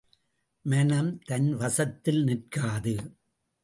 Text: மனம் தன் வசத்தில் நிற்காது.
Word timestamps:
மனம் 0.65 1.11
தன் 1.23 1.55
வசத்தில் 1.55 2.23
நிற்காது. 2.23 2.95